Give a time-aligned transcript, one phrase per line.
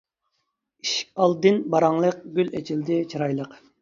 [0.85, 3.55] ئىشىك ئالدىن باراڭلىق، گۈل ئېچىلدى چىرايلىق.